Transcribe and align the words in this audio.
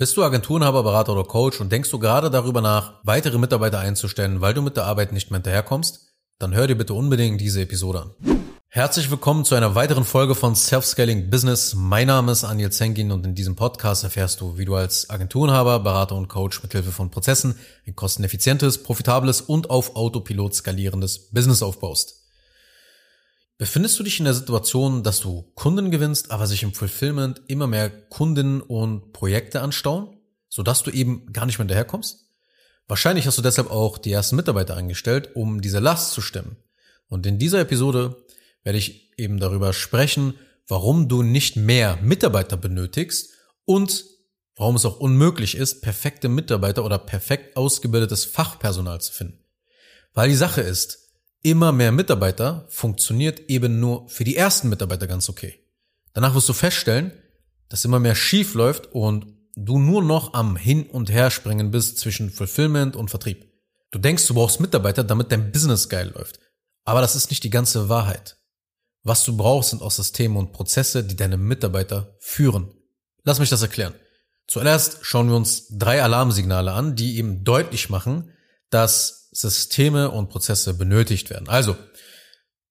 Bist 0.00 0.16
du 0.16 0.22
Agenturenhaber, 0.22 0.84
Berater 0.84 1.12
oder 1.12 1.24
Coach 1.24 1.60
und 1.60 1.72
denkst 1.72 1.90
du 1.90 1.98
gerade 1.98 2.30
darüber 2.30 2.60
nach, 2.60 3.00
weitere 3.02 3.36
Mitarbeiter 3.36 3.80
einzustellen, 3.80 4.40
weil 4.40 4.54
du 4.54 4.62
mit 4.62 4.76
der 4.76 4.84
Arbeit 4.84 5.10
nicht 5.10 5.32
mehr 5.32 5.38
hinterherkommst? 5.38 6.14
Dann 6.38 6.54
hör 6.54 6.68
dir 6.68 6.76
bitte 6.76 6.94
unbedingt 6.94 7.40
diese 7.40 7.62
Episode 7.62 8.02
an. 8.02 8.10
Herzlich 8.68 9.10
willkommen 9.10 9.44
zu 9.44 9.56
einer 9.56 9.74
weiteren 9.74 10.04
Folge 10.04 10.36
von 10.36 10.54
Self-Scaling 10.54 11.30
Business. 11.30 11.74
Mein 11.74 12.06
Name 12.06 12.30
ist 12.30 12.44
Anil 12.44 12.70
Zengin 12.70 13.10
und 13.10 13.26
in 13.26 13.34
diesem 13.34 13.56
Podcast 13.56 14.04
erfährst 14.04 14.40
du, 14.40 14.56
wie 14.56 14.66
du 14.66 14.76
als 14.76 15.10
Agenturenhaber, 15.10 15.80
Berater 15.80 16.14
und 16.14 16.28
Coach 16.28 16.62
mithilfe 16.62 16.92
von 16.92 17.10
Prozessen 17.10 17.56
ein 17.84 17.96
kosteneffizientes, 17.96 18.84
profitables 18.84 19.40
und 19.40 19.68
auf 19.68 19.96
Autopilot 19.96 20.54
skalierendes 20.54 21.30
Business 21.32 21.60
aufbaust. 21.60 22.17
Befindest 23.58 23.98
du 23.98 24.04
dich 24.04 24.20
in 24.20 24.24
der 24.24 24.34
Situation, 24.34 25.02
dass 25.02 25.18
du 25.18 25.42
Kunden 25.56 25.90
gewinnst, 25.90 26.30
aber 26.30 26.46
sich 26.46 26.62
im 26.62 26.72
Fulfillment 26.72 27.42
immer 27.48 27.66
mehr 27.66 27.90
Kunden 27.90 28.60
und 28.60 29.12
Projekte 29.12 29.62
anstauen, 29.62 30.16
sodass 30.48 30.84
du 30.84 30.92
eben 30.92 31.32
gar 31.32 31.44
nicht 31.44 31.58
mehr 31.58 31.64
hinterherkommst? 31.64 32.28
Wahrscheinlich 32.86 33.26
hast 33.26 33.36
du 33.36 33.42
deshalb 33.42 33.68
auch 33.68 33.98
die 33.98 34.12
ersten 34.12 34.36
Mitarbeiter 34.36 34.76
eingestellt, 34.76 35.34
um 35.34 35.60
diese 35.60 35.80
Last 35.80 36.12
zu 36.12 36.20
stemmen. 36.20 36.56
Und 37.08 37.26
in 37.26 37.40
dieser 37.40 37.58
Episode 37.58 38.24
werde 38.62 38.78
ich 38.78 39.18
eben 39.18 39.40
darüber 39.40 39.72
sprechen, 39.72 40.34
warum 40.68 41.08
du 41.08 41.24
nicht 41.24 41.56
mehr 41.56 41.98
Mitarbeiter 42.00 42.56
benötigst 42.56 43.30
und 43.64 44.04
warum 44.54 44.76
es 44.76 44.84
auch 44.84 45.00
unmöglich 45.00 45.56
ist, 45.56 45.82
perfekte 45.82 46.28
Mitarbeiter 46.28 46.84
oder 46.84 46.98
perfekt 46.98 47.56
ausgebildetes 47.56 48.24
Fachpersonal 48.24 49.00
zu 49.00 49.12
finden. 49.12 49.44
Weil 50.14 50.28
die 50.28 50.36
Sache 50.36 50.60
ist, 50.60 51.07
immer 51.50 51.72
mehr 51.72 51.92
Mitarbeiter 51.92 52.66
funktioniert 52.68 53.48
eben 53.48 53.80
nur 53.80 54.08
für 54.08 54.24
die 54.24 54.36
ersten 54.36 54.68
Mitarbeiter 54.68 55.06
ganz 55.06 55.28
okay. 55.28 55.58
Danach 56.12 56.34
wirst 56.34 56.48
du 56.48 56.52
feststellen, 56.52 57.12
dass 57.68 57.84
immer 57.84 58.00
mehr 58.00 58.14
schief 58.14 58.54
läuft 58.54 58.86
und 58.92 59.26
du 59.56 59.78
nur 59.78 60.02
noch 60.02 60.34
am 60.34 60.56
Hin- 60.56 60.86
und 60.86 61.10
Herspringen 61.10 61.70
bist 61.70 61.98
zwischen 61.98 62.30
Fulfillment 62.30 62.96
und 62.96 63.10
Vertrieb. 63.10 63.46
Du 63.90 63.98
denkst, 63.98 64.26
du 64.26 64.34
brauchst 64.34 64.60
Mitarbeiter, 64.60 65.04
damit 65.04 65.32
dein 65.32 65.52
Business 65.52 65.88
geil 65.88 66.12
läuft. 66.14 66.40
Aber 66.84 67.00
das 67.00 67.16
ist 67.16 67.30
nicht 67.30 67.44
die 67.44 67.50
ganze 67.50 67.88
Wahrheit. 67.88 68.36
Was 69.02 69.24
du 69.24 69.36
brauchst, 69.36 69.70
sind 69.70 69.82
auch 69.82 69.90
Systeme 69.90 70.38
und 70.38 70.52
Prozesse, 70.52 71.04
die 71.04 71.16
deine 71.16 71.36
Mitarbeiter 71.36 72.16
führen. 72.18 72.74
Lass 73.24 73.38
mich 73.38 73.50
das 73.50 73.62
erklären. 73.62 73.94
Zuallerst 74.46 74.98
schauen 75.02 75.28
wir 75.28 75.36
uns 75.36 75.68
drei 75.70 76.02
Alarmsignale 76.02 76.72
an, 76.72 76.96
die 76.96 77.18
eben 77.18 77.44
deutlich 77.44 77.90
machen, 77.90 78.32
dass 78.70 79.27
Systeme 79.40 80.10
und 80.10 80.28
Prozesse 80.28 80.74
benötigt 80.74 81.30
werden. 81.30 81.48
Also, 81.48 81.76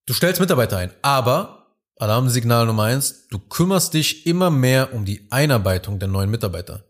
du 0.05 0.13
stellst 0.13 0.41
Mitarbeiter 0.41 0.77
ein, 0.77 0.91
aber 1.01 1.57
Alarmsignal 1.97 2.65
Nummer 2.65 2.83
eins, 2.83 3.27
du 3.29 3.39
kümmerst 3.39 3.93
dich 3.93 4.25
immer 4.27 4.51
mehr 4.51 4.93
um 4.93 5.05
die 5.05 5.31
Einarbeitung 5.31 5.97
der 5.97 6.07
neuen 6.07 6.29
Mitarbeiter. 6.29 6.83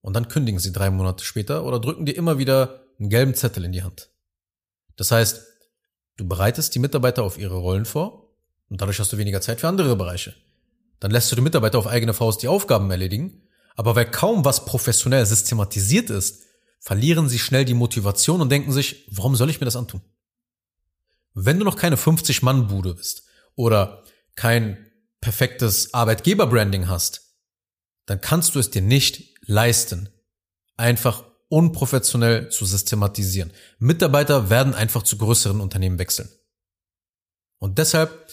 Und 0.00 0.14
dann 0.14 0.28
kündigen 0.28 0.58
sie 0.58 0.72
drei 0.72 0.90
Monate 0.90 1.24
später 1.24 1.64
oder 1.64 1.80
drücken 1.80 2.06
dir 2.06 2.16
immer 2.16 2.38
wieder 2.38 2.84
einen 2.98 3.10
gelben 3.10 3.34
Zettel 3.34 3.64
in 3.64 3.72
die 3.72 3.82
Hand. 3.82 4.10
Das 4.96 5.10
heißt, 5.10 5.42
du 6.16 6.28
bereitest 6.28 6.74
die 6.74 6.78
Mitarbeiter 6.78 7.24
auf 7.24 7.38
ihre 7.38 7.56
Rollen 7.56 7.84
vor 7.84 8.30
und 8.68 8.80
dadurch 8.80 9.00
hast 9.00 9.12
du 9.12 9.18
weniger 9.18 9.40
Zeit 9.40 9.60
für 9.60 9.68
andere 9.68 9.96
Bereiche. 9.96 10.34
Dann 11.00 11.10
lässt 11.10 11.30
du 11.30 11.36
die 11.36 11.42
Mitarbeiter 11.42 11.78
auf 11.78 11.86
eigene 11.86 12.14
Faust 12.14 12.42
die 12.42 12.48
Aufgaben 12.48 12.90
erledigen, 12.90 13.42
aber 13.76 13.96
weil 13.96 14.10
kaum 14.10 14.44
was 14.44 14.64
professionell 14.64 15.26
systematisiert 15.26 16.08
ist, 16.08 16.42
verlieren 16.84 17.30
sie 17.30 17.38
schnell 17.38 17.64
die 17.64 17.72
Motivation 17.72 18.42
und 18.42 18.50
denken 18.50 18.70
sich, 18.70 19.06
warum 19.10 19.36
soll 19.36 19.48
ich 19.48 19.58
mir 19.58 19.64
das 19.64 19.74
antun? 19.74 20.02
Wenn 21.32 21.58
du 21.58 21.64
noch 21.64 21.76
keine 21.76 21.96
50-Mann-Bude 21.96 22.94
bist 22.94 23.24
oder 23.54 24.04
kein 24.36 24.92
perfektes 25.22 25.94
Arbeitgeber-Branding 25.94 26.86
hast, 26.86 27.38
dann 28.04 28.20
kannst 28.20 28.54
du 28.54 28.58
es 28.58 28.70
dir 28.70 28.82
nicht 28.82 29.34
leisten, 29.46 30.10
einfach 30.76 31.24
unprofessionell 31.48 32.50
zu 32.50 32.66
systematisieren. 32.66 33.50
Mitarbeiter 33.78 34.50
werden 34.50 34.74
einfach 34.74 35.04
zu 35.04 35.16
größeren 35.16 35.62
Unternehmen 35.62 35.98
wechseln. 35.98 36.28
Und 37.56 37.78
deshalb 37.78 38.28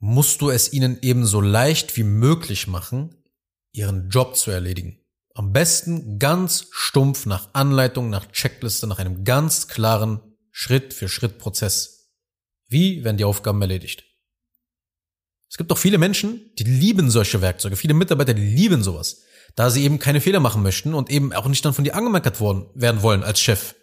musst 0.00 0.40
du 0.40 0.50
es 0.50 0.72
ihnen 0.72 0.98
ebenso 1.00 1.40
leicht 1.40 1.96
wie 1.96 2.02
möglich 2.02 2.66
machen, 2.66 3.22
ihren 3.70 4.10
Job 4.10 4.34
zu 4.34 4.50
erledigen. 4.50 4.98
Am 5.36 5.52
besten 5.52 6.20
ganz 6.20 6.68
stumpf 6.70 7.26
nach 7.26 7.48
Anleitung, 7.54 8.08
nach 8.08 8.30
Checkliste, 8.30 8.86
nach 8.86 9.00
einem 9.00 9.24
ganz 9.24 9.66
klaren 9.66 10.20
Schritt-für-Schritt-Prozess. 10.52 12.12
Wie 12.68 13.02
werden 13.02 13.16
die 13.16 13.24
Aufgaben 13.24 13.60
erledigt? 13.60 14.04
Es 15.50 15.56
gibt 15.56 15.72
auch 15.72 15.78
viele 15.78 15.98
Menschen, 15.98 16.52
die 16.58 16.64
lieben 16.64 17.10
solche 17.10 17.40
Werkzeuge, 17.40 17.76
viele 17.76 17.94
Mitarbeiter, 17.94 18.32
die 18.32 18.42
lieben 18.42 18.84
sowas, 18.84 19.22
da 19.56 19.70
sie 19.70 19.84
eben 19.84 19.98
keine 19.98 20.20
Fehler 20.20 20.40
machen 20.40 20.62
möchten 20.62 20.94
und 20.94 21.10
eben 21.10 21.32
auch 21.32 21.46
nicht 21.46 21.64
dann 21.64 21.74
von 21.74 21.84
dir 21.84 21.96
angemeckert 21.96 22.40
worden, 22.40 22.66
werden 22.74 23.02
wollen 23.02 23.24
als 23.24 23.40
Chef. 23.40 23.74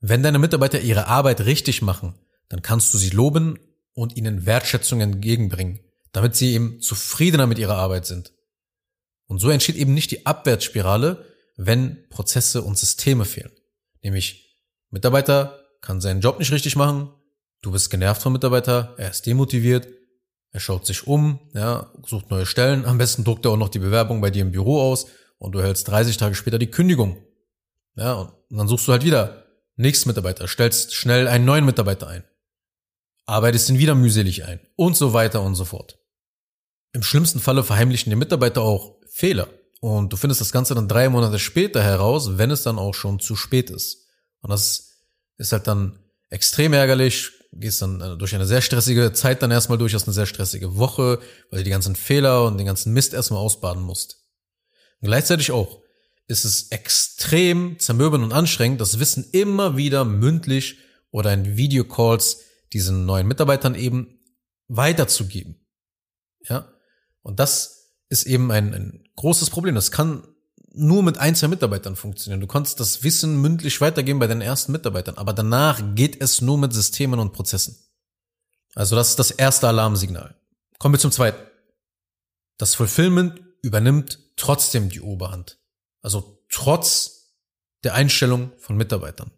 Wenn 0.00 0.22
deine 0.22 0.38
Mitarbeiter 0.38 0.80
ihre 0.80 1.06
Arbeit 1.06 1.42
richtig 1.42 1.82
machen, 1.82 2.14
dann 2.48 2.62
kannst 2.62 2.92
du 2.92 2.98
sie 2.98 3.10
loben 3.10 3.58
und 3.92 4.16
ihnen 4.16 4.44
Wertschätzung 4.46 5.00
entgegenbringen, 5.00 5.80
damit 6.12 6.36
sie 6.36 6.52
eben 6.52 6.80
zufriedener 6.80 7.46
mit 7.46 7.58
ihrer 7.58 7.76
Arbeit 7.76 8.06
sind. 8.06 8.33
Und 9.26 9.38
so 9.38 9.50
entsteht 9.50 9.76
eben 9.76 9.94
nicht 9.94 10.10
die 10.10 10.26
Abwärtsspirale, 10.26 11.24
wenn 11.56 12.08
Prozesse 12.08 12.62
und 12.62 12.78
Systeme 12.78 13.24
fehlen. 13.24 13.52
Nämlich 14.02 14.60
Mitarbeiter 14.90 15.60
kann 15.80 16.00
seinen 16.00 16.20
Job 16.20 16.38
nicht 16.38 16.52
richtig 16.52 16.76
machen, 16.76 17.10
du 17.62 17.72
bist 17.72 17.90
genervt 17.90 18.22
vom 18.22 18.32
Mitarbeiter, 18.32 18.94
er 18.98 19.10
ist 19.10 19.26
demotiviert, 19.26 19.88
er 20.50 20.60
schaut 20.60 20.86
sich 20.86 21.06
um, 21.06 21.40
ja, 21.52 21.92
sucht 22.06 22.30
neue 22.30 22.46
Stellen, 22.46 22.84
am 22.84 22.98
besten 22.98 23.24
druckt 23.24 23.44
er 23.44 23.52
auch 23.52 23.56
noch 23.56 23.68
die 23.68 23.78
Bewerbung 23.78 24.20
bei 24.20 24.30
dir 24.30 24.42
im 24.42 24.52
Büro 24.52 24.80
aus 24.80 25.06
und 25.38 25.52
du 25.52 25.62
hältst 25.62 25.88
30 25.88 26.16
Tage 26.16 26.34
später 26.34 26.58
die 26.58 26.70
Kündigung. 26.70 27.22
Ja, 27.96 28.14
und 28.48 28.56
dann 28.56 28.68
suchst 28.68 28.86
du 28.86 28.92
halt 28.92 29.04
wieder 29.04 29.46
nächsten 29.76 30.08
Mitarbeiter, 30.08 30.46
stellst 30.46 30.94
schnell 30.94 31.28
einen 31.28 31.44
neuen 31.44 31.64
Mitarbeiter 31.64 32.08
ein, 32.08 32.24
arbeitest 33.26 33.68
ihn 33.70 33.78
wieder 33.78 33.94
mühselig 33.94 34.44
ein 34.44 34.60
und 34.76 34.96
so 34.96 35.12
weiter 35.12 35.42
und 35.42 35.54
so 35.54 35.64
fort. 35.64 35.98
Im 36.92 37.02
schlimmsten 37.02 37.40
Falle 37.40 37.64
verheimlichen 37.64 38.10
die 38.10 38.16
Mitarbeiter 38.16 38.62
auch 38.62 39.00
Fehler. 39.14 39.48
Und 39.80 40.12
du 40.12 40.16
findest 40.16 40.40
das 40.40 40.50
Ganze 40.50 40.74
dann 40.74 40.88
drei 40.88 41.08
Monate 41.08 41.38
später 41.38 41.84
heraus, 41.84 42.36
wenn 42.36 42.50
es 42.50 42.64
dann 42.64 42.80
auch 42.80 42.94
schon 42.94 43.20
zu 43.20 43.36
spät 43.36 43.70
ist. 43.70 44.08
Und 44.40 44.50
das 44.50 44.98
ist 45.36 45.52
halt 45.52 45.68
dann 45.68 46.00
extrem 46.30 46.72
ärgerlich, 46.72 47.30
gehst 47.52 47.80
dann 47.80 48.00
äh, 48.00 48.16
durch 48.16 48.34
eine 48.34 48.44
sehr 48.44 48.60
stressige 48.60 49.12
Zeit 49.12 49.40
dann 49.40 49.52
erstmal 49.52 49.78
durch, 49.78 49.94
hast 49.94 50.08
eine 50.08 50.14
sehr 50.14 50.26
stressige 50.26 50.76
Woche, 50.76 51.20
weil 51.50 51.58
du 51.58 51.64
die 51.64 51.70
ganzen 51.70 51.94
Fehler 51.94 52.44
und 52.44 52.58
den 52.58 52.66
ganzen 52.66 52.92
Mist 52.92 53.14
erstmal 53.14 53.38
ausbaden 53.38 53.84
musst. 53.84 54.18
Und 55.00 55.06
gleichzeitig 55.06 55.52
auch 55.52 55.80
ist 56.26 56.44
es 56.44 56.72
extrem 56.72 57.78
zermürbend 57.78 58.24
und 58.24 58.32
anstrengend, 58.32 58.80
das 58.80 58.98
Wissen 58.98 59.28
immer 59.30 59.76
wieder 59.76 60.04
mündlich 60.04 60.78
oder 61.12 61.32
in 61.32 61.56
Videocalls 61.56 62.40
diesen 62.72 63.06
neuen 63.06 63.28
Mitarbeitern 63.28 63.76
eben 63.76 64.18
weiterzugeben. 64.66 65.64
Ja. 66.48 66.72
Und 67.22 67.38
das 67.38 67.83
ist 68.14 68.26
eben 68.26 68.50
ein, 68.52 68.72
ein 68.72 69.08
großes 69.16 69.50
Problem. 69.50 69.74
Das 69.74 69.90
kann 69.90 70.22
nur 70.72 71.02
mit 71.02 71.18
ein, 71.18 71.34
zwei 71.34 71.48
Mitarbeitern 71.48 71.96
funktionieren. 71.96 72.40
Du 72.40 72.46
kannst 72.46 72.78
das 72.78 73.02
Wissen 73.02 73.40
mündlich 73.40 73.80
weitergeben 73.80 74.20
bei 74.20 74.28
deinen 74.28 74.40
ersten 74.40 74.70
Mitarbeitern, 74.70 75.18
aber 75.18 75.32
danach 75.32 75.82
geht 75.96 76.22
es 76.22 76.40
nur 76.40 76.56
mit 76.56 76.72
Systemen 76.72 77.18
und 77.18 77.32
Prozessen. 77.32 77.76
Also 78.74 78.94
das 78.94 79.10
ist 79.10 79.18
das 79.18 79.32
erste 79.32 79.66
Alarmsignal. 79.66 80.36
Kommen 80.78 80.94
wir 80.94 81.00
zum 81.00 81.12
zweiten. 81.12 81.42
Das 82.56 82.74
Fulfillment 82.74 83.40
übernimmt 83.62 84.20
trotzdem 84.36 84.88
die 84.88 85.00
Oberhand. 85.00 85.58
Also 86.00 86.44
trotz 86.48 87.32
der 87.82 87.94
Einstellung 87.94 88.52
von 88.58 88.76
Mitarbeitern. 88.76 89.32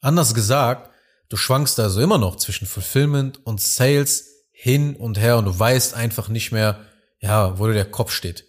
Anders 0.00 0.34
gesagt, 0.34 0.90
du 1.30 1.36
schwankst 1.36 1.80
also 1.80 2.00
immer 2.00 2.18
noch 2.18 2.36
zwischen 2.36 2.66
Fulfillment 2.66 3.44
und 3.46 3.60
Sales 3.60 4.36
hin 4.52 4.96
und 4.96 5.18
her 5.18 5.38
und 5.38 5.46
du 5.46 5.58
weißt 5.58 5.94
einfach 5.94 6.28
nicht 6.28 6.52
mehr, 6.52 6.85
ja, 7.20 7.58
wo 7.58 7.66
der 7.66 7.90
Kopf 7.90 8.12
steht. 8.12 8.44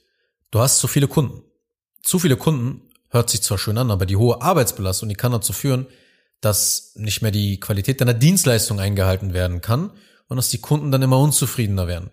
Du 0.52 0.60
hast 0.60 0.80
zu 0.80 0.88
viele 0.88 1.08
Kunden. 1.08 1.44
Zu 2.02 2.20
viele 2.20 2.38
Kunden 2.38 2.90
hört 3.10 3.30
sich 3.30 3.42
zwar 3.42 3.58
schön 3.58 3.78
an, 3.78 3.92
aber 3.92 4.06
die 4.06 4.16
hohe 4.16 4.42
Arbeitsbelastung, 4.42 5.10
die 5.10 5.16
kann 5.16 5.32
dazu 5.32 5.54
führen, 5.54 5.88
dass 6.42 6.94
nicht 6.96 7.22
mehr 7.22 7.32
die 7.32 7.60
Qualität 7.60 8.00
deiner 8.02 8.14
Dienstleistung 8.14 8.80
eingehalten 8.80 9.34
werden 9.34 9.62
kann 9.62 9.92
und 10.28 10.38
dass 10.38 10.50
die 10.50 10.62
Kunden 10.62 10.92
dann 10.92 11.02
immer 11.02 11.20
unzufriedener 11.20 11.88
werden. 11.88 12.12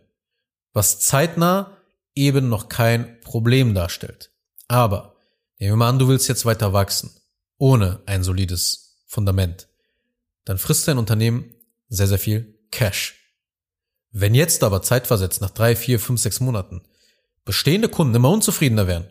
Was 0.73 1.01
zeitnah 1.01 1.77
eben 2.15 2.49
noch 2.49 2.69
kein 2.69 3.21
Problem 3.21 3.75
darstellt. 3.75 4.31
Aber 4.69 5.17
nehmen 5.59 5.73
wir 5.73 5.77
mal 5.77 5.89
an, 5.89 5.99
du 5.99 6.09
willst 6.09 6.29
jetzt 6.29 6.47
weiter 6.47 6.73
wachsen, 6.73 7.11
ohne 7.59 8.01
ein 8.07 8.25
solides 8.25 9.05
Fundament. 9.07 9.69
Dann 10.45 10.59
frisst 10.59 10.89
dein 10.89 10.99
Unternehmen 10.99 11.55
sehr, 11.89 12.07
sehr 12.07 12.19
viel 12.19 12.59
Cash. 12.71 13.24
Wenn 14.17 14.33
jetzt 14.37 14.63
aber 14.63 14.81
zeitversetzt 14.81 15.41
nach 15.41 15.51
drei, 15.51 15.75
vier, 15.75 15.99
fünf, 15.99 16.21
sechs 16.21 16.39
Monaten 16.39 16.83
bestehende 17.45 17.89
Kunden 17.89 18.15
immer 18.15 18.31
unzufriedener 18.31 18.87
werden, 18.87 19.09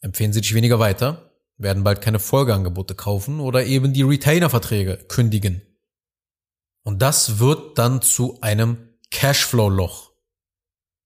empfehlen 0.00 0.32
sie 0.32 0.40
dich 0.40 0.54
weniger 0.54 0.80
weiter, 0.80 1.30
werden 1.56 1.84
bald 1.84 2.00
keine 2.00 2.18
Folgeangebote 2.18 2.96
kaufen 2.96 3.38
oder 3.38 3.64
eben 3.64 3.92
die 3.92 4.02
Retainer-Verträge 4.02 4.96
kündigen. 5.06 5.62
Und 6.82 7.00
das 7.00 7.38
wird 7.38 7.78
dann 7.78 8.02
zu 8.02 8.38
einem 8.40 8.88
Cashflow-Loch. 9.12 10.10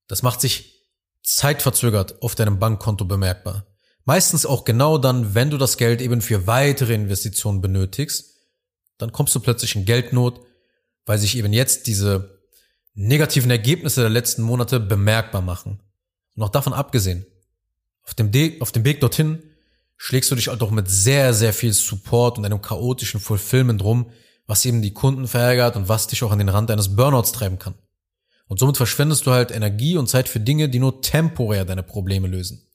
Das 0.08 0.22
macht 0.22 0.40
sich 0.40 0.88
zeitverzögert 1.22 2.22
auf 2.22 2.34
deinem 2.34 2.58
Bankkonto 2.58 3.04
bemerkbar. 3.04 3.66
Meistens 4.06 4.46
auch 4.46 4.64
genau 4.64 4.96
dann, 4.96 5.34
wenn 5.34 5.50
du 5.50 5.58
das 5.58 5.76
Geld 5.76 6.00
eben 6.00 6.22
für 6.22 6.46
weitere 6.46 6.94
Investitionen 6.94 7.60
benötigst, 7.60 8.38
dann 8.96 9.12
kommst 9.12 9.34
du 9.34 9.40
plötzlich 9.40 9.76
in 9.76 9.84
Geldnot, 9.84 10.40
weil 11.04 11.18
sich 11.18 11.36
eben 11.36 11.52
jetzt 11.52 11.88
diese 11.88 12.35
negativen 12.96 13.50
Ergebnisse 13.50 14.00
der 14.00 14.10
letzten 14.10 14.42
Monate 14.42 14.80
bemerkbar 14.80 15.42
machen. 15.42 15.80
Und 16.34 16.42
auch 16.42 16.48
davon 16.48 16.72
abgesehen, 16.72 17.24
auf 18.02 18.14
dem, 18.14 18.32
De 18.32 18.60
auf 18.60 18.72
dem 18.72 18.84
Weg 18.84 19.00
dorthin 19.00 19.42
schlägst 19.96 20.30
du 20.30 20.34
dich 20.34 20.48
halt 20.48 20.62
auch 20.62 20.70
mit 20.70 20.88
sehr, 20.88 21.32
sehr 21.34 21.52
viel 21.52 21.72
Support 21.72 22.38
und 22.38 22.44
einem 22.44 22.62
chaotischen 22.62 23.20
Fulfillment 23.20 23.82
rum, 23.84 24.10
was 24.46 24.64
eben 24.64 24.82
die 24.82 24.92
Kunden 24.92 25.28
verärgert 25.28 25.76
und 25.76 25.88
was 25.88 26.06
dich 26.06 26.22
auch 26.22 26.32
an 26.32 26.38
den 26.38 26.48
Rand 26.48 26.70
eines 26.70 26.96
Burnouts 26.96 27.32
treiben 27.32 27.58
kann. 27.58 27.74
Und 28.48 28.60
somit 28.60 28.76
verschwendest 28.76 29.26
du 29.26 29.32
halt 29.32 29.50
Energie 29.50 29.96
und 29.96 30.08
Zeit 30.08 30.28
für 30.28 30.40
Dinge, 30.40 30.68
die 30.68 30.78
nur 30.78 31.02
temporär 31.02 31.64
deine 31.64 31.82
Probleme 31.82 32.28
lösen. 32.28 32.66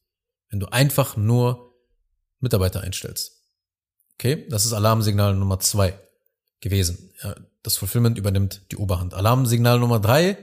Wenn 0.50 0.60
du 0.60 0.68
einfach 0.68 1.16
nur 1.16 1.74
Mitarbeiter 2.40 2.82
einstellst. 2.82 3.42
Okay, 4.16 4.46
das 4.50 4.66
ist 4.66 4.74
Alarmsignal 4.74 5.36
Nummer 5.36 5.60
zwei 5.60 5.98
gewesen. 6.60 7.12
Ja, 7.24 7.36
das 7.64 7.78
Fulfillment 7.78 8.18
übernimmt 8.18 8.62
die 8.72 8.78
Oberhand. 8.78 9.14
Alarmsignal 9.14 9.80
Nummer 9.80 10.00
drei. 10.00 10.38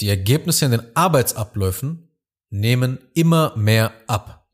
Die 0.00 0.08
Ergebnisse 0.08 0.64
in 0.64 0.72
den 0.72 0.96
Arbeitsabläufen 0.96 2.10
nehmen 2.50 2.98
immer 3.14 3.56
mehr 3.56 3.92
ab. 4.06 4.48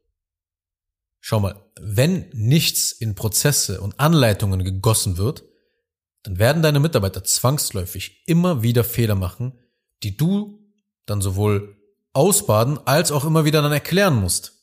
Schau 1.20 1.40
mal, 1.40 1.70
wenn 1.80 2.28
nichts 2.32 2.92
in 2.92 3.14
Prozesse 3.14 3.80
und 3.80 3.98
Anleitungen 4.00 4.64
gegossen 4.64 5.16
wird, 5.16 5.44
dann 6.22 6.38
werden 6.38 6.62
deine 6.62 6.80
Mitarbeiter 6.80 7.24
zwangsläufig 7.24 8.22
immer 8.26 8.62
wieder 8.62 8.84
Fehler 8.84 9.14
machen, 9.14 9.58
die 10.02 10.16
du 10.16 10.58
dann 11.06 11.20
sowohl 11.20 11.76
ausbaden 12.12 12.78
als 12.86 13.12
auch 13.12 13.24
immer 13.24 13.44
wieder 13.44 13.62
dann 13.62 13.72
erklären 13.72 14.16
musst. 14.16 14.60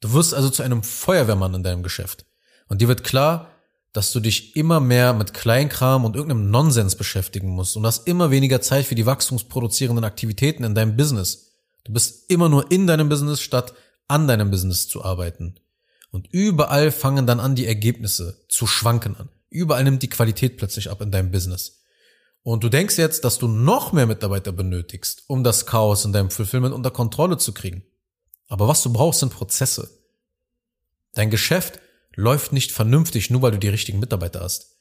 Du 0.00 0.12
wirst 0.12 0.34
also 0.34 0.50
zu 0.50 0.62
einem 0.62 0.82
Feuerwehrmann 0.82 1.54
in 1.54 1.62
deinem 1.62 1.82
Geschäft. 1.82 2.26
Und 2.68 2.80
dir 2.80 2.88
wird 2.88 3.04
klar, 3.04 3.50
dass 3.92 4.12
du 4.12 4.20
dich 4.20 4.56
immer 4.56 4.78
mehr 4.78 5.12
mit 5.12 5.34
Kleinkram 5.34 6.04
und 6.04 6.14
irgendeinem 6.14 6.50
Nonsens 6.50 6.94
beschäftigen 6.94 7.48
musst 7.48 7.76
und 7.76 7.86
hast 7.86 8.06
immer 8.06 8.30
weniger 8.30 8.60
Zeit 8.60 8.86
für 8.86 8.94
die 8.94 9.06
wachstumsproduzierenden 9.06 10.04
Aktivitäten 10.04 10.64
in 10.64 10.74
deinem 10.74 10.96
Business. 10.96 11.56
Du 11.84 11.92
bist 11.92 12.30
immer 12.30 12.48
nur 12.48 12.70
in 12.70 12.86
deinem 12.86 13.08
Business 13.08 13.40
statt 13.40 13.74
an 14.06 14.28
deinem 14.28 14.50
Business 14.50 14.88
zu 14.88 15.04
arbeiten. 15.04 15.56
Und 16.10 16.28
überall 16.32 16.90
fangen 16.90 17.26
dann 17.26 17.40
an, 17.40 17.54
die 17.54 17.66
Ergebnisse 17.66 18.44
zu 18.48 18.66
schwanken 18.66 19.16
an. 19.16 19.28
Überall 19.48 19.84
nimmt 19.84 20.02
die 20.02 20.10
Qualität 20.10 20.56
plötzlich 20.56 20.90
ab 20.90 21.00
in 21.00 21.10
deinem 21.10 21.30
Business. 21.30 21.82
Und 22.42 22.64
du 22.64 22.68
denkst 22.68 22.96
jetzt, 22.96 23.24
dass 23.24 23.38
du 23.38 23.48
noch 23.48 23.92
mehr 23.92 24.06
Mitarbeiter 24.06 24.52
benötigst, 24.52 25.24
um 25.26 25.44
das 25.44 25.66
Chaos 25.66 26.04
in 26.04 26.12
deinem 26.12 26.30
Fulfillment 26.30 26.74
unter 26.74 26.90
Kontrolle 26.90 27.38
zu 27.38 27.52
kriegen. 27.52 27.84
Aber 28.48 28.66
was 28.66 28.82
du 28.82 28.92
brauchst, 28.92 29.20
sind 29.20 29.32
Prozesse. 29.32 29.90
Dein 31.14 31.30
Geschäft 31.30 31.80
läuft 32.16 32.52
nicht 32.52 32.72
vernünftig, 32.72 33.30
nur 33.30 33.42
weil 33.42 33.52
du 33.52 33.58
die 33.58 33.68
richtigen 33.68 34.00
Mitarbeiter 34.00 34.40
hast. 34.40 34.76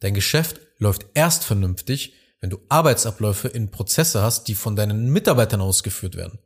Dein 0.00 0.14
Geschäft 0.14 0.60
läuft 0.78 1.06
erst 1.14 1.44
vernünftig, 1.44 2.14
wenn 2.40 2.50
du 2.50 2.58
Arbeitsabläufe 2.68 3.48
in 3.48 3.70
Prozesse 3.70 4.22
hast, 4.22 4.48
die 4.48 4.54
von 4.54 4.76
deinen 4.76 5.10
Mitarbeitern 5.10 5.60
ausgeführt 5.60 6.16
werden. 6.16 6.38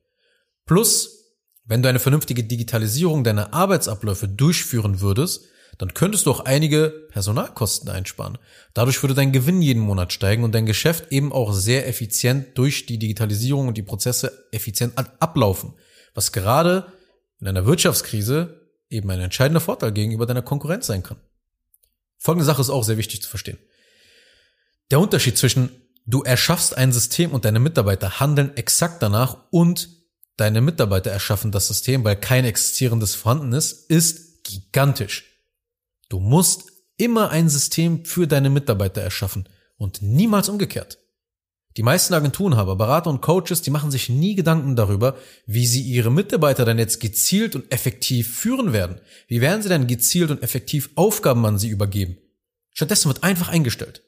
Plus, 0.66 1.24
wenn 1.64 1.82
du 1.82 1.88
eine 1.88 2.00
vernünftige 2.00 2.44
Digitalisierung 2.44 3.24
deiner 3.24 3.54
Arbeitsabläufe 3.54 4.28
durchführen 4.28 5.00
würdest, 5.00 5.44
dann 5.78 5.94
könntest 5.94 6.26
du 6.26 6.30
auch 6.30 6.40
einige 6.40 7.06
Personalkosten 7.10 7.88
einsparen. 7.88 8.38
Dadurch 8.74 9.02
würde 9.02 9.14
dein 9.14 9.32
Gewinn 9.32 9.62
jeden 9.62 9.82
Monat 9.82 10.12
steigen 10.12 10.44
und 10.44 10.54
dein 10.54 10.66
Geschäft 10.66 11.10
eben 11.10 11.32
auch 11.32 11.52
sehr 11.52 11.88
effizient 11.88 12.56
durch 12.58 12.86
die 12.86 12.98
Digitalisierung 12.98 13.68
und 13.68 13.76
die 13.76 13.82
Prozesse 13.82 14.46
effizient 14.52 14.92
ablaufen, 14.96 15.74
was 16.14 16.32
gerade 16.32 16.92
in 17.40 17.48
einer 17.48 17.66
Wirtschaftskrise 17.66 18.63
eben 18.88 19.10
ein 19.10 19.20
entscheidender 19.20 19.60
Vorteil 19.60 19.92
gegenüber 19.92 20.26
deiner 20.26 20.42
Konkurrenz 20.42 20.86
sein 20.86 21.02
kann. 21.02 21.18
Folgende 22.18 22.44
Sache 22.44 22.60
ist 22.60 22.70
auch 22.70 22.84
sehr 22.84 22.96
wichtig 22.96 23.22
zu 23.22 23.28
verstehen. 23.28 23.58
Der 24.90 25.00
Unterschied 25.00 25.36
zwischen 25.36 25.70
du 26.06 26.22
erschaffst 26.22 26.76
ein 26.76 26.92
System 26.92 27.32
und 27.32 27.44
deine 27.44 27.60
Mitarbeiter 27.60 28.20
handeln 28.20 28.56
exakt 28.56 29.02
danach 29.02 29.38
und 29.50 29.88
deine 30.36 30.60
Mitarbeiter 30.60 31.10
erschaffen 31.10 31.52
das 31.52 31.68
System, 31.68 32.04
weil 32.04 32.16
kein 32.16 32.44
existierendes 32.44 33.14
vorhanden 33.14 33.52
ist, 33.52 33.90
ist 33.90 34.44
gigantisch. 34.44 35.24
Du 36.08 36.20
musst 36.20 36.72
immer 36.96 37.30
ein 37.30 37.48
System 37.48 38.04
für 38.04 38.26
deine 38.26 38.50
Mitarbeiter 38.50 39.00
erschaffen 39.00 39.48
und 39.76 40.02
niemals 40.02 40.48
umgekehrt. 40.48 40.98
Die 41.76 41.82
meisten 41.82 42.14
Agenturenhaber, 42.14 42.76
Berater 42.76 43.10
und 43.10 43.20
Coaches, 43.20 43.62
die 43.62 43.70
machen 43.70 43.90
sich 43.90 44.08
nie 44.08 44.36
Gedanken 44.36 44.76
darüber, 44.76 45.16
wie 45.46 45.66
sie 45.66 45.82
ihre 45.82 46.10
Mitarbeiter 46.10 46.64
dann 46.64 46.78
jetzt 46.78 47.00
gezielt 47.00 47.56
und 47.56 47.70
effektiv 47.72 48.32
führen 48.32 48.72
werden. 48.72 49.00
Wie 49.26 49.40
werden 49.40 49.60
sie 49.60 49.68
dann 49.68 49.88
gezielt 49.88 50.30
und 50.30 50.42
effektiv 50.42 50.90
Aufgaben 50.94 51.44
an 51.46 51.58
sie 51.58 51.68
übergeben? 51.68 52.16
Stattdessen 52.72 53.08
wird 53.08 53.24
einfach 53.24 53.48
eingestellt. 53.48 54.02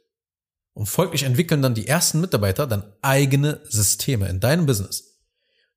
Und 0.74 0.86
folglich 0.86 1.24
entwickeln 1.24 1.62
dann 1.62 1.74
die 1.74 1.88
ersten 1.88 2.20
Mitarbeiter 2.20 2.66
dann 2.66 2.84
eigene 3.02 3.60
Systeme 3.68 4.28
in 4.28 4.40
deinem 4.40 4.66
Business, 4.66 5.18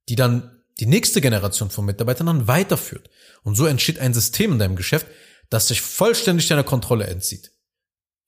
die 0.09 0.15
dann 0.15 0.61
die 0.79 0.85
nächste 0.85 1.21
Generation 1.21 1.69
von 1.71 1.85
Mitarbeitern 1.85 2.27
dann 2.27 2.47
weiterführt. 2.47 3.09
Und 3.43 3.55
so 3.55 3.65
entsteht 3.65 3.99
ein 3.99 4.13
System 4.13 4.51
in 4.51 4.59
deinem 4.59 4.75
Geschäft, 4.75 5.07
das 5.49 5.67
sich 5.67 5.81
vollständig 5.81 6.47
deiner 6.47 6.63
Kontrolle 6.63 7.07
entzieht. 7.07 7.51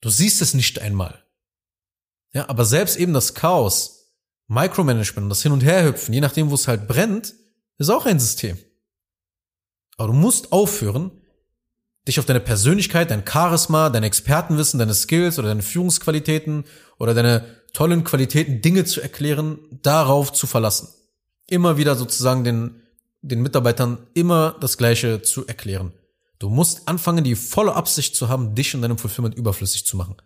Du 0.00 0.10
siehst 0.10 0.42
es 0.42 0.54
nicht 0.54 0.80
einmal. 0.80 1.21
Ja, 2.34 2.48
aber 2.48 2.64
selbst 2.64 2.96
eben 2.96 3.12
das 3.12 3.34
Chaos, 3.34 4.14
Micromanagement 4.48 5.24
und 5.24 5.30
das 5.30 5.42
Hin- 5.42 5.52
und 5.52 5.64
Herhüpfen, 5.64 6.14
je 6.14 6.20
nachdem, 6.20 6.50
wo 6.50 6.54
es 6.54 6.68
halt 6.68 6.88
brennt, 6.88 7.34
ist 7.78 7.90
auch 7.90 8.06
ein 8.06 8.20
System. 8.20 8.58
Aber 9.96 10.08
du 10.08 10.14
musst 10.14 10.52
aufhören, 10.52 11.10
dich 12.08 12.18
auf 12.18 12.26
deine 12.26 12.40
Persönlichkeit, 12.40 13.10
dein 13.10 13.26
Charisma, 13.26 13.90
dein 13.90 14.02
Expertenwissen, 14.02 14.78
deine 14.78 14.94
Skills 14.94 15.38
oder 15.38 15.48
deine 15.48 15.62
Führungsqualitäten 15.62 16.64
oder 16.98 17.14
deine 17.14 17.44
tollen 17.72 18.04
Qualitäten, 18.04 18.60
Dinge 18.60 18.84
zu 18.84 19.00
erklären, 19.00 19.58
darauf 19.82 20.32
zu 20.32 20.46
verlassen. 20.46 20.88
Immer 21.46 21.76
wieder 21.76 21.96
sozusagen 21.96 22.44
den, 22.44 22.82
den 23.20 23.42
Mitarbeitern 23.42 24.06
immer 24.14 24.56
das 24.60 24.78
Gleiche 24.78 25.22
zu 25.22 25.46
erklären. 25.46 25.92
Du 26.38 26.48
musst 26.48 26.88
anfangen, 26.88 27.22
die 27.22 27.36
volle 27.36 27.74
Absicht 27.74 28.16
zu 28.16 28.28
haben, 28.28 28.54
dich 28.54 28.74
und 28.74 28.82
deinem 28.82 28.98
Fulfillment 28.98 29.36
überflüssig 29.36 29.86
zu 29.86 29.96
machen. 29.96 30.16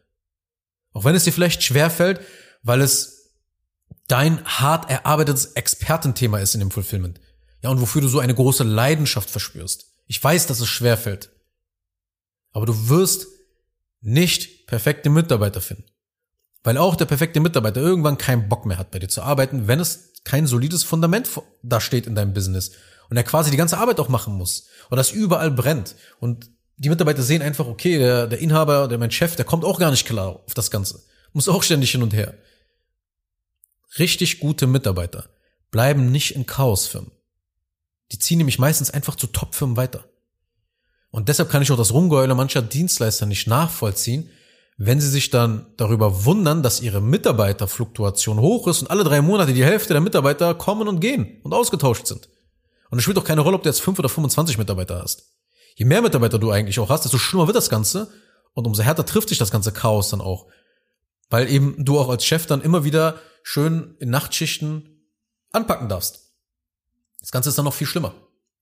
Auch 0.96 1.04
wenn 1.04 1.14
es 1.14 1.24
dir 1.24 1.32
vielleicht 1.32 1.62
schwerfällt, 1.62 2.22
weil 2.62 2.80
es 2.80 3.34
dein 4.08 4.42
hart 4.46 4.88
erarbeitetes 4.90 5.52
Expertenthema 5.52 6.38
ist 6.38 6.54
in 6.54 6.60
dem 6.60 6.70
Fulfillment. 6.70 7.20
Ja, 7.62 7.68
und 7.68 7.82
wofür 7.82 8.00
du 8.00 8.08
so 8.08 8.18
eine 8.18 8.34
große 8.34 8.64
Leidenschaft 8.64 9.28
verspürst. 9.28 9.92
Ich 10.06 10.24
weiß, 10.24 10.46
dass 10.46 10.58
es 10.58 10.68
schwerfällt. 10.68 11.28
Aber 12.52 12.64
du 12.64 12.88
wirst 12.88 13.26
nicht 14.00 14.66
perfekte 14.68 15.10
Mitarbeiter 15.10 15.60
finden. 15.60 15.84
Weil 16.64 16.78
auch 16.78 16.96
der 16.96 17.04
perfekte 17.04 17.40
Mitarbeiter 17.40 17.82
irgendwann 17.82 18.16
keinen 18.16 18.48
Bock 18.48 18.64
mehr 18.64 18.78
hat, 18.78 18.90
bei 18.90 18.98
dir 18.98 19.10
zu 19.10 19.20
arbeiten, 19.20 19.68
wenn 19.68 19.80
es 19.80 20.14
kein 20.24 20.46
solides 20.46 20.82
Fundament 20.82 21.28
da 21.62 21.78
steht 21.78 22.06
in 22.06 22.14
deinem 22.14 22.32
Business 22.32 22.72
und 23.10 23.18
er 23.18 23.22
quasi 23.22 23.50
die 23.50 23.58
ganze 23.58 23.76
Arbeit 23.76 24.00
auch 24.00 24.08
machen 24.08 24.32
muss 24.32 24.68
und 24.88 24.96
das 24.96 25.12
überall 25.12 25.50
brennt 25.50 25.94
und 26.20 26.55
die 26.76 26.88
Mitarbeiter 26.88 27.22
sehen 27.22 27.42
einfach, 27.42 27.66
okay, 27.66 27.98
der, 27.98 28.26
der 28.26 28.38
Inhaber, 28.38 28.88
der 28.88 28.98
mein 28.98 29.10
Chef, 29.10 29.36
der 29.36 29.44
kommt 29.44 29.64
auch 29.64 29.78
gar 29.78 29.90
nicht 29.90 30.06
klar 30.06 30.40
auf 30.44 30.54
das 30.54 30.70
Ganze. 30.70 31.02
Muss 31.32 31.48
auch 31.48 31.62
ständig 31.62 31.90
hin 31.90 32.02
und 32.02 32.12
her. 32.12 32.34
Richtig 33.98 34.40
gute 34.40 34.66
Mitarbeiter 34.66 35.28
bleiben 35.70 36.10
nicht 36.10 36.34
in 36.34 36.46
Chaosfirmen. 36.46 37.10
Die 38.12 38.18
ziehen 38.18 38.38
nämlich 38.38 38.58
meistens 38.58 38.90
einfach 38.90 39.16
zu 39.16 39.26
Topfirmen 39.26 39.76
weiter. 39.76 40.04
Und 41.10 41.28
deshalb 41.28 41.50
kann 41.50 41.62
ich 41.62 41.72
auch 41.72 41.76
das 41.76 41.92
Rumgeheule 41.92 42.34
mancher 42.34 42.62
Dienstleister 42.62 43.26
nicht 43.26 43.46
nachvollziehen, 43.46 44.30
wenn 44.76 45.00
sie 45.00 45.08
sich 45.08 45.30
dann 45.30 45.66
darüber 45.78 46.26
wundern, 46.26 46.62
dass 46.62 46.82
ihre 46.82 47.00
Mitarbeiterfluktuation 47.00 48.38
hoch 48.40 48.68
ist 48.68 48.82
und 48.82 48.90
alle 48.90 49.04
drei 49.04 49.22
Monate 49.22 49.54
die 49.54 49.64
Hälfte 49.64 49.94
der 49.94 50.02
Mitarbeiter 50.02 50.54
kommen 50.54 50.88
und 50.88 51.00
gehen 51.00 51.40
und 51.42 51.54
ausgetauscht 51.54 52.06
sind. 52.06 52.28
Und 52.90 52.98
es 52.98 53.04
spielt 53.04 53.18
auch 53.18 53.24
keine 53.24 53.40
Rolle, 53.40 53.56
ob 53.56 53.62
du 53.62 53.70
jetzt 53.70 53.80
fünf 53.80 53.98
oder 53.98 54.10
25 54.10 54.58
Mitarbeiter 54.58 55.00
hast. 55.02 55.35
Je 55.76 55.84
mehr 55.84 56.00
Mitarbeiter 56.00 56.38
du 56.38 56.50
eigentlich 56.50 56.80
auch 56.80 56.88
hast, 56.88 57.04
desto 57.04 57.18
schlimmer 57.18 57.46
wird 57.46 57.56
das 57.56 57.68
Ganze 57.68 58.10
und 58.54 58.66
umso 58.66 58.82
härter 58.82 59.04
trifft 59.04 59.28
sich 59.28 59.36
das 59.36 59.50
ganze 59.50 59.72
Chaos 59.72 60.08
dann 60.08 60.22
auch. 60.22 60.50
Weil 61.28 61.50
eben 61.50 61.84
du 61.84 62.00
auch 62.00 62.08
als 62.08 62.24
Chef 62.24 62.46
dann 62.46 62.62
immer 62.62 62.82
wieder 62.82 63.20
schön 63.42 63.94
in 64.00 64.08
Nachtschichten 64.08 65.12
anpacken 65.52 65.90
darfst. 65.90 66.32
Das 67.20 67.30
Ganze 67.30 67.50
ist 67.50 67.58
dann 67.58 67.66
noch 67.66 67.74
viel 67.74 67.86
schlimmer, 67.86 68.14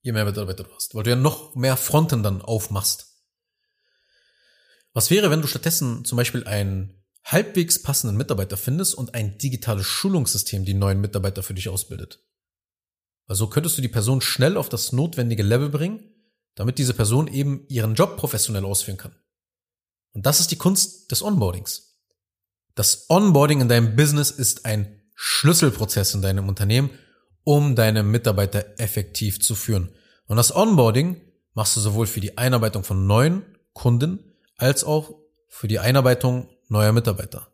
je 0.02 0.10
mehr 0.10 0.24
Mitarbeiter 0.24 0.64
du 0.64 0.74
hast, 0.74 0.96
weil 0.96 1.04
du 1.04 1.10
ja 1.10 1.16
noch 1.16 1.54
mehr 1.54 1.76
Fronten 1.76 2.24
dann 2.24 2.42
aufmachst. 2.42 3.14
Was 4.92 5.10
wäre, 5.10 5.30
wenn 5.30 5.40
du 5.40 5.46
stattdessen 5.46 6.04
zum 6.04 6.16
Beispiel 6.16 6.44
einen 6.48 7.04
halbwegs 7.22 7.80
passenden 7.80 8.16
Mitarbeiter 8.16 8.56
findest 8.56 8.96
und 8.96 9.14
ein 9.14 9.38
digitales 9.38 9.86
Schulungssystem 9.86 10.64
die 10.64 10.74
neuen 10.74 11.00
Mitarbeiter 11.00 11.44
für 11.44 11.54
dich 11.54 11.68
ausbildet? 11.68 12.24
Also 13.26 13.46
könntest 13.48 13.78
du 13.78 13.82
die 13.82 13.88
Person 13.88 14.20
schnell 14.20 14.56
auf 14.56 14.68
das 14.68 14.90
notwendige 14.90 15.44
Level 15.44 15.68
bringen, 15.68 16.13
damit 16.54 16.78
diese 16.78 16.94
Person 16.94 17.26
eben 17.28 17.66
ihren 17.68 17.94
Job 17.94 18.16
professionell 18.16 18.64
ausführen 18.64 18.98
kann. 18.98 19.14
Und 20.12 20.26
das 20.26 20.40
ist 20.40 20.50
die 20.50 20.58
Kunst 20.58 21.10
des 21.10 21.22
Onboardings. 21.22 21.98
Das 22.74 23.08
Onboarding 23.08 23.60
in 23.60 23.68
deinem 23.68 23.96
Business 23.96 24.30
ist 24.30 24.64
ein 24.64 25.02
Schlüsselprozess 25.14 26.14
in 26.14 26.22
deinem 26.22 26.48
Unternehmen, 26.48 26.90
um 27.44 27.76
deine 27.76 28.02
Mitarbeiter 28.02 28.78
effektiv 28.78 29.40
zu 29.40 29.54
führen. 29.54 29.94
Und 30.26 30.36
das 30.36 30.54
Onboarding 30.54 31.20
machst 31.52 31.76
du 31.76 31.80
sowohl 31.80 32.06
für 32.06 32.20
die 32.20 32.38
Einarbeitung 32.38 32.84
von 32.84 33.06
neuen 33.06 33.44
Kunden 33.72 34.34
als 34.56 34.84
auch 34.84 35.14
für 35.48 35.68
die 35.68 35.78
Einarbeitung 35.78 36.48
neuer 36.68 36.92
Mitarbeiter. 36.92 37.48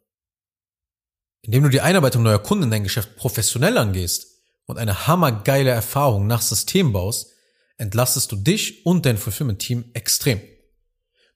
Indem 1.42 1.64
du 1.64 1.68
die 1.70 1.80
Einarbeitung 1.80 2.22
neuer 2.22 2.38
Kunden 2.38 2.64
in 2.64 2.70
dein 2.70 2.84
Geschäft 2.84 3.16
professionell 3.16 3.76
angehst 3.78 4.42
und 4.66 4.78
eine 4.78 5.06
hammergeile 5.06 5.70
Erfahrung 5.70 6.26
nach 6.26 6.42
System 6.42 6.92
baust, 6.92 7.32
entlastest 7.80 8.30
du 8.30 8.36
dich 8.36 8.84
und 8.84 9.06
dein 9.06 9.16
Fulfillment-Team 9.16 9.90
extrem. 9.94 10.40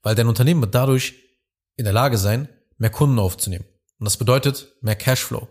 Weil 0.01 0.15
dein 0.15 0.27
Unternehmen 0.27 0.61
wird 0.61 0.75
dadurch 0.75 1.15
in 1.75 1.85
der 1.85 1.93
Lage 1.93 2.17
sein, 2.17 2.47
mehr 2.77 2.91
Kunden 2.91 3.19
aufzunehmen. 3.19 3.65
Und 3.97 4.05
das 4.05 4.17
bedeutet 4.17 4.73
mehr 4.81 4.95
Cashflow. 4.95 5.47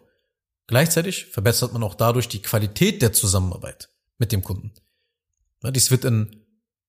Gleichzeitig 0.67 1.27
verbessert 1.27 1.73
man 1.73 1.83
auch 1.83 1.95
dadurch 1.95 2.29
die 2.29 2.41
Qualität 2.41 3.03
der 3.03 3.13
Zusammenarbeit 3.13 3.91
mit 4.19 4.33
dem 4.33 4.43
Kunden. 4.43 4.73
Dies 5.63 5.91
wird 5.91 6.05
in 6.05 6.45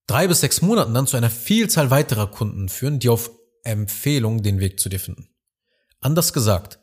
drei 0.06 0.28
bis 0.28 0.42
sechs 0.42 0.62
Monaten 0.62 0.94
dann 0.94 1.08
zu 1.08 1.18
einer 1.18 1.30
Vielzahl 1.30 1.90
weiterer 1.90 2.30
Kunden 2.30 2.70
führen, 2.70 3.00
die 3.00 3.10
auf 3.10 3.32
Empfehlung 3.64 4.44
den 4.44 4.60
Weg 4.60 4.80
zu 4.80 4.90
dir 4.90 5.00
finden. 5.00 5.30
Anders 6.00 6.34
gesagt, 6.34 6.80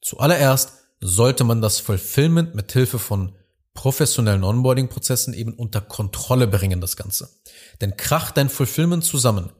zuallererst 0.00 0.74
sollte 1.00 1.44
man 1.44 1.60
das 1.60 1.80
Fulfillment 1.80 2.54
mit 2.54 2.72
Hilfe 2.72 2.98
von 2.98 3.34
professionellen 3.76 4.42
Onboarding-Prozessen 4.42 5.32
eben 5.34 5.54
unter 5.54 5.80
Kontrolle 5.80 6.48
bringen, 6.48 6.80
das 6.80 6.96
Ganze. 6.96 7.30
Denn 7.80 7.96
kracht 7.96 8.36
dein 8.36 8.48
Fulfillment 8.48 9.04
zusammen, 9.04 9.52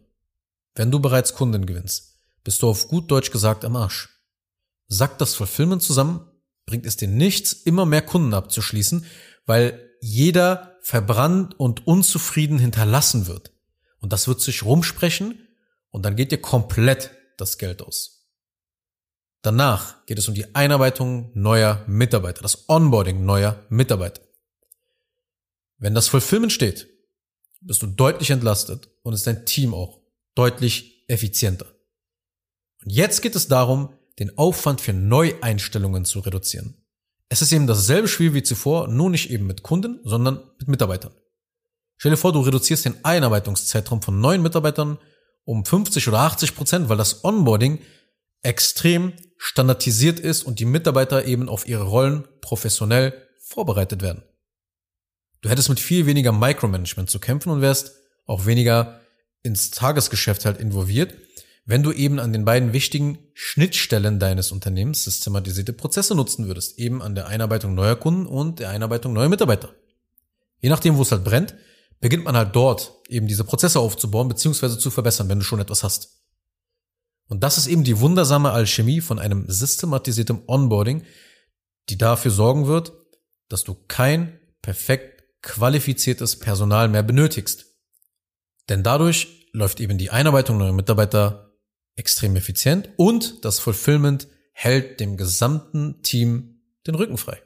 wenn 0.75 0.91
du 0.91 0.99
bereits 0.99 1.35
Kunden 1.35 1.67
gewinnst, 1.67 2.19
bist 2.43 2.63
du 2.63 2.69
auf 2.69 2.89
gut 2.89 3.09
Deutsch 3.11 3.31
gesagt 3.31 3.65
am 3.65 3.77
Arsch. 3.77 4.09
Sackt 4.89 5.21
das 5.21 5.35
Fulfillment 5.35 5.83
zusammen, 5.83 6.29
bringt 6.65 6.85
es 6.87 6.97
dir 6.97 7.09
nichts, 7.09 7.53
immer 7.53 7.87
mehr 7.87 8.03
Kunden 8.03 8.35
abzuschließen, 8.35 9.07
weil 9.47 9.91
jeder 10.01 10.77
verbrannt 10.83 11.59
und 11.59 11.87
unzufrieden 11.87 12.59
hinterlassen 12.59 13.27
wird. 13.27 13.53
Und 14.01 14.13
das 14.13 14.29
wird 14.29 14.41
sich 14.41 14.65
rumsprechen 14.65 15.49
und 15.91 16.05
dann 16.05 16.17
geht 16.17 16.33
dir 16.33 16.41
komplett 16.41 17.11
das 17.37 17.59
Geld 17.59 17.83
aus. 17.83 18.16
Danach 19.47 20.05
geht 20.07 20.19
es 20.19 20.27
um 20.27 20.35
die 20.35 20.57
Einarbeitung 20.57 21.31
neuer 21.35 21.85
Mitarbeiter, 21.87 22.43
das 22.43 22.69
Onboarding 22.69 23.25
neuer 23.25 23.65
Mitarbeiter. 23.69 24.21
Wenn 25.79 25.95
das 25.95 26.09
Fulfillment 26.09 26.51
steht, 26.53 26.89
bist 27.61 27.81
du 27.81 27.87
deutlich 27.87 28.31
entlastet 28.31 28.89
und 29.05 29.13
ist 29.13 29.25
dein 29.25 29.47
Team 29.47 29.73
auch 29.73 30.01
deutlich 30.35 31.05
effizienter. 31.07 31.67
Und 32.83 32.91
jetzt 32.91 33.23
geht 33.23 33.37
es 33.37 33.47
darum, 33.47 33.91
den 34.19 34.37
Aufwand 34.37 34.81
für 34.81 34.93
Neueinstellungen 34.93 36.05
zu 36.05 36.19
reduzieren. 36.19 36.85
Es 37.29 37.41
ist 37.41 37.53
eben 37.53 37.69
dasselbe 37.69 38.09
Spiel 38.09 38.35
wie 38.35 38.43
zuvor, 38.43 38.89
nur 38.89 39.11
nicht 39.11 39.31
eben 39.31 39.47
mit 39.47 39.63
Kunden, 39.63 40.01
sondern 40.03 40.43
mit 40.59 40.67
Mitarbeitern. 40.67 41.13
Stell 41.99 42.11
dir 42.11 42.17
vor, 42.17 42.33
du 42.33 42.41
reduzierst 42.41 42.85
den 42.85 43.05
Einarbeitungszeitraum 43.05 44.03
von 44.03 44.21
neuen 44.21 44.43
Mitarbeitern 44.43 44.99
um 45.45 45.65
50 45.65 46.09
oder 46.09 46.19
80 46.23 46.57
Prozent, 46.57 46.89
weil 46.89 46.97
das 46.97 47.23
Onboarding 47.23 47.79
extrem 48.47 49.13
standardisiert 49.37 50.21
ist 50.21 50.45
und 50.45 50.61
die 50.61 50.65
Mitarbeiter 50.65 51.25
eben 51.27 51.49
auf 51.49 51.67
ihre 51.69 51.85
Rollen 51.85 52.27
professionell 52.41 53.13
vorbereitet 53.41 54.03
werden. 54.03 54.23
Du 55.43 55.51
hättest 55.51 55.69
mit 55.69 55.81
viel 55.81 56.07
weniger 56.07 56.33
Micromanagement 56.33 57.11
zu 57.11 57.19
kämpfen 57.19 57.51
und 57.51 57.61
wärst 57.61 57.93
auch 58.25 58.47
weniger 58.47 59.01
ins 59.43 59.71
Tagesgeschäft 59.71 60.45
halt 60.45 60.59
involviert, 60.59 61.15
wenn 61.65 61.83
du 61.83 61.93
eben 61.93 62.19
an 62.21 62.33
den 62.33 62.45
beiden 62.45 62.73
wichtigen 62.73 63.19
Schnittstellen 63.35 64.19
deines 64.19 64.53
Unternehmens 64.53 65.05
systematisierte 65.05 65.73
Prozesse 65.73 66.15
nutzen 66.15 66.47
würdest, 66.47 66.79
eben 66.79 67.03
an 67.03 67.15
der 67.15 67.27
Einarbeitung 67.27 67.75
neuer 67.75 67.97
Kunden 67.97 68.27
und 68.27 68.61
der 68.61 68.71
Einarbeitung 68.71 69.13
neuer 69.13 69.29
Mitarbeiter. 69.29 69.75
Je 70.61 70.71
nachdem, 70.71 70.97
wo 70.97 71.03
es 71.03 71.11
halt 71.13 71.25
brennt, 71.25 71.55
beginnt 72.01 72.25
man 72.25 72.37
halt 72.37 72.55
dort 72.55 72.93
eben 73.09 73.27
diese 73.27 73.45
Prozesse 73.45 73.81
aufzubauen 73.81 74.29
bzw. 74.29 74.79
zu 74.79 74.91
verbessern, 74.91 75.29
wenn 75.29 75.41
du 75.41 75.45
schon 75.45 75.61
etwas 75.61 75.83
hast. 75.83 76.16
Und 77.29 77.43
das 77.43 77.59
ist 77.59 77.67
eben 77.67 77.85
die 77.85 78.01
wundersame 78.01 78.53
Alchemie 78.53 79.01
von 79.01 79.19
einem 79.19 79.45
systematisierten 79.49 80.43
Onboarding, 80.47 81.03
die 81.89 81.99
dafür 81.99 82.31
sorgen 82.31 82.67
wird, 82.67 82.93
dass 83.49 83.65
du 83.65 83.75
kein 83.75 84.39
perfekt 84.63 85.25
qualifiziertes 85.43 86.39
Personal 86.39 86.89
mehr 86.89 87.03
benötigst. 87.03 87.67
Denn 88.69 88.83
dadurch 88.83 89.49
läuft 89.53 89.81
eben 89.81 89.99
die 89.99 90.11
Einarbeitung 90.11 90.59
neuer 90.59 90.73
Mitarbeiter 90.73 91.53
extrem 91.97 92.37
effizient 92.37 92.91
und 92.97 93.45
das 93.45 93.59
Fulfillment 93.59 94.29
hält 94.53 95.01
dem 95.01 95.17
gesamten 95.17 96.03
Team 96.03 96.61
den 96.87 96.95
Rücken 96.95 97.17
frei. 97.17 97.41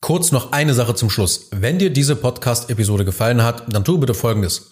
Kurz 0.00 0.32
noch 0.32 0.52
eine 0.52 0.74
Sache 0.74 0.94
zum 0.94 1.10
Schluss. 1.10 1.48
Wenn 1.52 1.78
dir 1.78 1.90
diese 1.90 2.16
Podcast-Episode 2.16 3.04
gefallen 3.04 3.42
hat, 3.42 3.72
dann 3.72 3.84
tu 3.84 3.98
bitte 3.98 4.14
Folgendes. 4.14 4.71